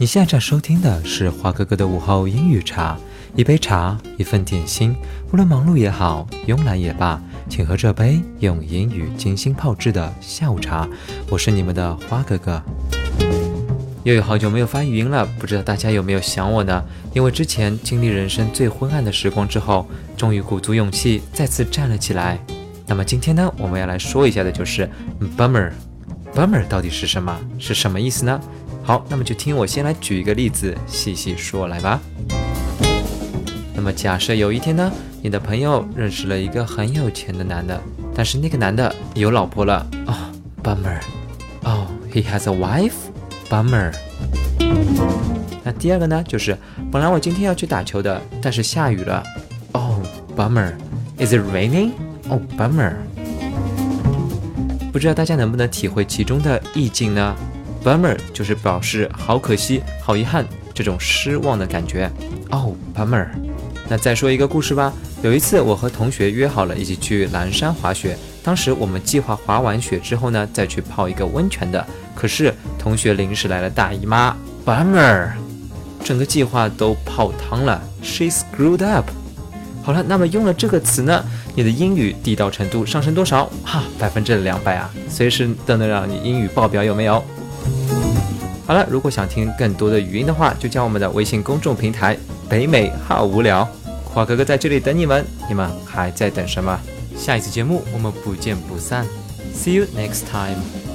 [0.00, 2.96] 你现在收听的是华哥哥的午后英语茶，
[3.36, 4.96] 一杯茶，一份点心，
[5.30, 7.20] 无论忙碌也好，慵懒也罢，
[7.50, 10.88] 请喝这杯用英语精心泡制的下午茶。
[11.28, 12.62] 我是你们的花哥哥。
[14.02, 16.82] 又有好久没有发语音了，不知道大家有没有想我呢？
[17.12, 22.38] 因为之前经历人生最昏暗的时光之后，终于鼓足勇气再次站了起来。
[22.86, 24.88] 那么今天呢，我们要来说一下的就是
[25.36, 25.70] bummer。
[26.34, 27.38] bummer 到底是什么？
[27.58, 28.40] 是什么意思呢？
[28.90, 32.00] 好，那么就听我先来举一个例子，细细说来吧。
[33.72, 34.90] 那么假设有一天呢，
[35.22, 37.80] 你的朋友认识了一个很有钱的男的，
[38.12, 39.86] 但是那个男的有老婆了。
[40.08, 40.14] 哦
[40.60, 40.98] ，bummer。
[41.62, 42.94] 哦，he has a wife。
[43.48, 43.94] Bummer。
[45.62, 46.58] 那第二个呢，就是
[46.90, 49.22] 本来我今天要去打球的，但是下雨了。
[49.70, 50.00] Oh,
[50.36, 50.72] bummer.
[51.16, 51.92] Is it raining?
[52.28, 52.94] Oh, bummer.
[54.90, 57.36] 不知道大家能不能体会其中的意境呢
[57.84, 62.10] ？Bummer 就是表示好可惜、好遗憾这种失望的感觉。
[62.50, 63.26] Oh, bummer.
[63.88, 64.92] 那再说一个故事吧。
[65.22, 68.16] 有一次，我和同学约好了一起去蓝山滑雪。
[68.42, 71.84] 当时我们计划滑完雪之后呢，再去泡一个温泉的。
[72.14, 74.34] 可是同学临时来了大姨妈
[74.64, 75.30] ，bummer，
[76.02, 77.82] 整个计划都泡汤了。
[78.02, 79.10] She screwed up。
[79.82, 83.50] 好了，那么用了这个词呢，你的英语地道程度上升多少？
[83.64, 84.90] 哈，百分之两百啊！
[85.08, 87.22] 随时都能让你英语爆表，有没有？
[88.70, 92.16] 好了，如果想听更多的语音的话，就加我们的微信公众平台
[92.48, 93.68] “北美好无聊”。
[94.06, 96.78] 花哥哥在这里等你们，你们还在等什么？
[97.16, 99.04] 下一次节目我们不见不散
[99.52, 100.89] ，See you next time。